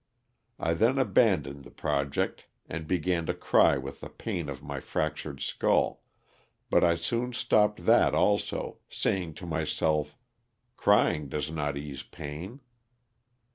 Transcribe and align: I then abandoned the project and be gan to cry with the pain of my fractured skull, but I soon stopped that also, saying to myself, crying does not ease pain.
I 0.57 0.73
then 0.73 0.97
abandoned 0.97 1.63
the 1.63 1.69
project 1.69 2.47
and 2.67 2.87
be 2.87 2.97
gan 2.97 3.27
to 3.27 3.35
cry 3.35 3.77
with 3.77 4.01
the 4.01 4.09
pain 4.09 4.49
of 4.49 4.63
my 4.63 4.79
fractured 4.79 5.41
skull, 5.41 6.01
but 6.71 6.83
I 6.83 6.95
soon 6.95 7.33
stopped 7.33 7.85
that 7.85 8.15
also, 8.15 8.79
saying 8.89 9.35
to 9.35 9.45
myself, 9.45 10.17
crying 10.75 11.29
does 11.29 11.51
not 11.51 11.77
ease 11.77 12.01
pain. 12.01 12.61